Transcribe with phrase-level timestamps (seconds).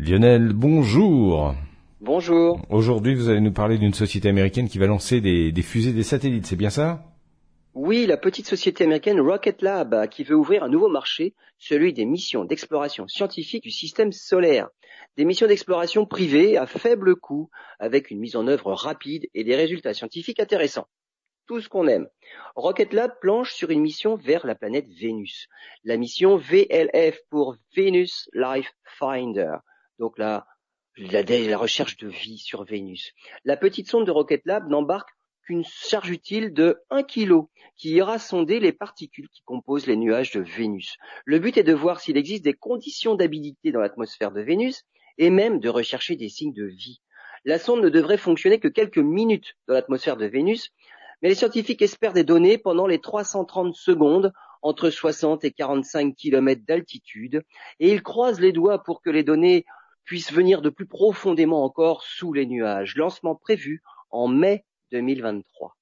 [0.00, 1.56] Lionel, bonjour.
[2.00, 2.60] Bonjour.
[2.70, 6.04] Aujourd'hui, vous allez nous parler d'une société américaine qui va lancer des, des fusées, des
[6.04, 7.02] satellites, c'est bien ça?
[7.74, 12.04] Oui, la petite société américaine Rocket Lab qui veut ouvrir un nouveau marché, celui des
[12.04, 14.68] missions d'exploration scientifique du système solaire.
[15.16, 19.56] Des missions d'exploration privées à faible coût, avec une mise en œuvre rapide et des
[19.56, 20.86] résultats scientifiques intéressants
[21.48, 22.06] tout ce qu'on aime.
[22.54, 25.48] Rocket Lab planche sur une mission vers la planète Vénus.
[25.82, 29.56] La mission VLF pour Venus Life Finder.
[29.98, 30.46] Donc la,
[30.96, 33.12] la, recherche de vie sur Vénus.
[33.44, 35.10] La petite sonde de Rocket Lab n'embarque
[35.42, 37.46] qu'une charge utile de 1 kg
[37.76, 40.96] qui ira sonder les particules qui composent les nuages de Vénus.
[41.24, 44.84] Le but est de voir s'il existe des conditions d'habilité dans l'atmosphère de Vénus
[45.16, 47.00] et même de rechercher des signes de vie.
[47.44, 50.70] La sonde ne devrait fonctionner que quelques minutes dans l'atmosphère de Vénus,
[51.22, 56.62] mais les scientifiques espèrent des données pendant les 330 secondes entre 60 et 45 km
[56.66, 57.42] d'altitude
[57.80, 59.64] et ils croisent les doigts pour que les données
[60.08, 62.96] puissent venir de plus profondément encore sous les nuages.
[62.96, 65.77] Lancement prévu en mai 2023.